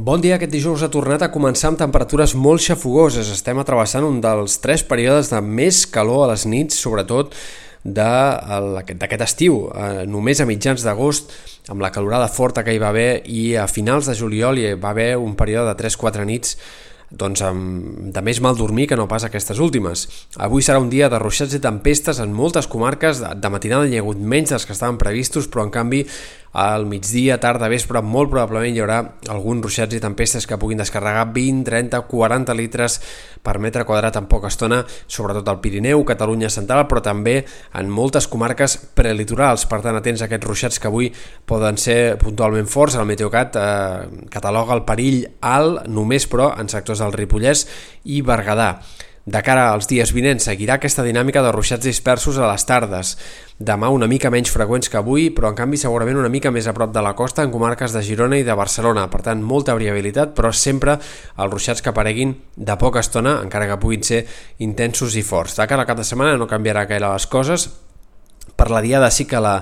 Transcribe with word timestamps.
Bon 0.00 0.16
dia, 0.16 0.38
aquest 0.38 0.54
dijous 0.54 0.80
ha 0.80 0.88
tornat 0.88 1.20
a 1.20 1.28
començar 1.28 1.68
amb 1.68 1.76
temperatures 1.82 2.32
molt 2.32 2.62
xafogoses. 2.64 3.28
Estem 3.34 3.58
atrevessant 3.60 4.06
un 4.06 4.16
dels 4.24 4.54
tres 4.62 4.80
períodes 4.88 5.28
de 5.28 5.42
més 5.44 5.82
calor 5.92 6.22
a 6.24 6.30
les 6.30 6.46
nits, 6.48 6.78
sobretot 6.80 7.36
d'aquest 7.84 9.24
estiu. 9.26 9.66
Eh, 9.68 10.06
només 10.08 10.40
a 10.40 10.46
mitjans 10.48 10.86
d'agost, 10.86 11.34
amb 11.68 11.84
la 11.84 11.92
calorada 11.92 12.30
forta 12.32 12.64
que 12.64 12.72
hi 12.72 12.80
va 12.80 12.94
haver, 12.94 13.26
i 13.28 13.58
a 13.60 13.66
finals 13.68 14.08
de 14.08 14.16
juliol 14.16 14.62
hi 14.62 14.70
va 14.72 14.94
haver 14.94 15.10
un 15.20 15.36
període 15.36 15.68
de 15.68 15.76
3-4 15.84 16.24
nits 16.24 16.56
doncs 17.10 17.42
amb, 17.42 18.12
de 18.14 18.22
més 18.22 18.38
mal 18.40 18.54
dormir 18.56 18.86
que 18.86 18.96
no 18.96 19.08
pas 19.10 19.24
aquestes 19.26 19.58
últimes. 19.58 20.06
Avui 20.38 20.62
serà 20.62 20.78
un 20.78 20.90
dia 20.90 21.08
de 21.10 21.18
ruixats 21.18 21.56
i 21.58 21.62
tempestes 21.62 22.20
en 22.22 22.32
moltes 22.32 22.70
comarques, 22.70 23.20
de, 23.20 23.50
matinada 23.50 23.88
hi 23.88 23.98
ha 23.98 24.04
hagut 24.04 24.20
menys 24.22 24.54
dels 24.54 24.66
que 24.66 24.76
estaven 24.76 24.98
previstos, 24.98 25.50
però 25.50 25.66
en 25.66 25.74
canvi 25.74 26.04
al 26.52 26.86
migdia, 26.86 27.38
tarda, 27.38 27.68
vespre, 27.70 28.00
molt 28.02 28.30
probablement 28.32 28.74
hi 28.74 28.82
haurà 28.82 28.98
alguns 29.30 29.62
ruixats 29.62 29.94
i 29.94 30.00
tempestes 30.02 30.48
que 30.50 30.58
puguin 30.58 30.80
descarregar 30.82 31.28
20, 31.34 31.62
30, 31.68 32.00
40 32.10 32.56
litres 32.58 32.98
per 33.42 33.58
metre 33.62 33.84
quadrat 33.86 34.18
en 34.18 34.26
poca 34.30 34.50
estona, 34.50 34.80
sobretot 35.06 35.48
al 35.48 35.60
Pirineu, 35.62 36.02
Catalunya 36.08 36.50
central, 36.50 36.86
però 36.90 37.02
també 37.04 37.36
en 37.78 37.92
moltes 37.92 38.26
comarques 38.28 38.76
prelitorals. 38.98 39.66
Per 39.70 39.80
tant, 39.84 39.96
atents 39.96 40.24
a 40.24 40.28
aquests 40.28 40.48
ruixats 40.48 40.80
que 40.82 40.90
avui 40.90 41.12
poden 41.46 41.78
ser 41.78 42.16
puntualment 42.20 42.68
forts. 42.68 42.98
El 42.98 43.06
Meteocat 43.08 43.56
eh, 43.56 44.26
cataloga 44.32 44.74
el 44.74 44.84
perill 44.88 45.22
alt, 45.40 45.86
només 45.88 46.26
però 46.30 46.50
en 46.58 46.68
sectors 46.72 47.04
del 47.04 47.14
Ripollès 47.14 47.66
i 48.10 48.20
Berguedà. 48.26 48.74
De 49.26 49.42
cara 49.44 49.66
als 49.74 49.84
dies 49.84 50.14
vinents 50.16 50.46
seguirà 50.48 50.78
aquesta 50.78 51.04
dinàmica 51.04 51.42
de 51.44 51.50
ruixats 51.52 51.84
dispersos 51.84 52.38
a 52.40 52.46
les 52.48 52.64
tardes. 52.64 53.10
Demà 53.60 53.90
una 53.92 54.08
mica 54.08 54.30
menys 54.32 54.48
freqüents 54.50 54.88
que 54.88 54.96
avui, 54.96 55.28
però 55.36 55.50
en 55.50 55.58
canvi 55.58 55.76
segurament 55.76 56.16
una 56.16 56.30
mica 56.32 56.50
més 56.50 56.66
a 56.66 56.72
prop 56.72 56.94
de 56.94 57.02
la 57.04 57.12
costa 57.18 57.44
en 57.44 57.52
comarques 57.52 57.92
de 57.92 58.02
Girona 58.02 58.38
i 58.40 58.46
de 58.46 58.56
Barcelona. 58.56 59.04
Per 59.12 59.20
tant, 59.26 59.44
molta 59.44 59.76
variabilitat, 59.76 60.32
però 60.34 60.54
sempre 60.56 60.96
els 60.96 61.52
ruixats 61.52 61.84
que 61.84 61.92
apareguin 61.92 62.32
de 62.56 62.78
poca 62.80 63.04
estona, 63.04 63.36
encara 63.44 63.68
que 63.68 63.78
puguin 63.82 64.02
ser 64.08 64.24
intensos 64.64 65.14
i 65.20 65.22
forts. 65.22 65.60
De 65.60 65.68
cara 65.68 65.84
al 65.84 65.90
cap 65.92 66.00
de 66.00 66.08
setmana 66.08 66.40
no 66.40 66.48
canviarà 66.48 66.88
gaire 66.88 67.12
les 67.12 67.28
coses. 67.28 67.68
Per 68.56 68.70
la 68.72 68.80
diada 68.80 69.12
sí 69.12 69.28
que 69.28 69.40
la, 69.40 69.58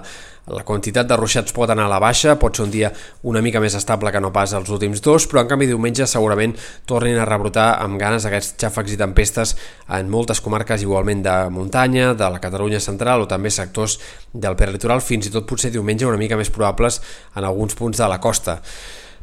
la 0.50 0.64
quantitat 0.64 1.08
de 1.08 1.16
ruixats 1.18 1.52
pot 1.56 1.70
anar 1.70 1.86
a 1.86 1.92
la 1.92 2.00
baixa, 2.02 2.36
pot 2.41 2.56
ser 2.56 2.64
un 2.66 2.72
dia 2.72 2.91
una 3.28 3.42
mica 3.44 3.60
més 3.60 3.74
estable 3.78 4.12
que 4.14 4.20
no 4.20 4.32
pas 4.34 4.52
els 4.56 4.70
últims 4.72 5.02
dos, 5.04 5.27
però 5.28 5.42
en 5.42 5.50
canvi 5.50 5.68
diumenge 5.70 6.06
segurament 6.08 6.54
tornin 6.88 7.18
a 7.18 7.27
rebrotar 7.28 7.68
amb 7.82 8.00
ganes 8.00 8.27
aquests 8.28 8.56
xàfecs 8.62 8.94
i 8.94 9.00
tempestes 9.00 9.54
en 9.98 10.08
moltes 10.12 10.41
comarques 10.44 10.84
igualment 10.84 11.24
de 11.26 11.36
muntanya, 11.54 12.14
de 12.14 12.30
la 12.32 12.41
Catalunya 12.42 12.80
central 12.80 13.24
o 13.24 13.28
també 13.30 13.52
sectors 13.52 13.98
del 14.32 14.56
perlitoral, 14.56 15.04
fins 15.04 15.28
i 15.28 15.34
tot 15.34 15.48
potser 15.48 15.72
diumenge 15.74 16.08
una 16.08 16.20
mica 16.20 16.38
més 16.38 16.52
probables 16.54 17.02
en 17.36 17.44
alguns 17.44 17.76
punts 17.78 18.00
de 18.00 18.08
la 18.08 18.20
costa. 18.20 18.60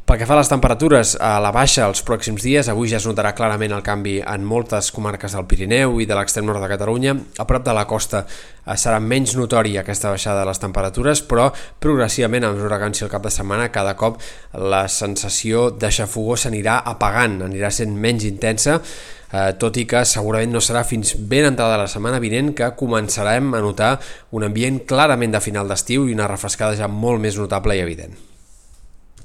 Pel 0.06 0.20
que 0.20 0.26
fa 0.30 0.36
a 0.36 0.38
les 0.38 0.46
temperatures, 0.46 1.16
a 1.18 1.40
la 1.42 1.50
baixa 1.50 1.88
els 1.90 2.04
pròxims 2.06 2.44
dies, 2.46 2.68
avui 2.70 2.86
ja 2.86 3.00
es 3.00 3.06
notarà 3.08 3.32
clarament 3.34 3.72
el 3.74 3.82
canvi 3.82 4.20
en 4.22 4.44
moltes 4.46 4.92
comarques 4.94 5.32
del 5.34 5.48
Pirineu 5.50 5.96
i 5.98 6.04
de 6.06 6.14
l'extrem 6.14 6.46
nord 6.46 6.62
de 6.62 6.68
Catalunya. 6.70 7.16
A 7.42 7.46
prop 7.50 7.64
de 7.66 7.74
la 7.74 7.82
costa 7.90 8.20
eh, 8.22 8.76
serà 8.78 9.00
menys 9.02 9.34
notori 9.34 9.74
aquesta 9.80 10.12
baixada 10.12 10.44
de 10.44 10.46
les 10.46 10.62
temperatures, 10.62 11.24
però 11.26 11.48
progressivament, 11.82 12.46
a 12.46 12.52
mesura 12.54 12.78
que 12.78 12.92
el 13.02 13.10
cap 13.10 13.26
de 13.26 13.32
setmana, 13.34 13.72
cada 13.74 13.96
cop 13.98 14.22
la 14.54 14.84
sensació 14.86 15.72
de 15.74 15.90
s'anirà 15.90 16.76
apagant, 16.86 17.40
anirà 17.48 17.72
sent 17.74 17.98
menys 17.98 18.28
intensa, 18.30 18.78
eh, 19.32 19.58
tot 19.58 19.74
i 19.76 19.88
que 19.90 20.04
segurament 20.06 20.54
no 20.54 20.62
serà 20.62 20.84
fins 20.84 21.16
ben 21.18 21.50
entrada 21.50 21.82
la 21.82 21.90
setmana 21.90 22.22
vinent 22.22 22.54
que 22.54 22.70
començarem 22.78 23.58
a 23.58 23.60
notar 23.60 23.98
un 24.30 24.46
ambient 24.46 24.84
clarament 24.86 25.34
de 25.34 25.42
final 25.42 25.66
d'estiu 25.66 26.06
i 26.06 26.14
una 26.14 26.30
refrescada 26.30 26.78
ja 26.78 26.86
molt 26.86 27.18
més 27.18 27.42
notable 27.42 27.74
i 27.74 27.82
evident. 27.82 28.35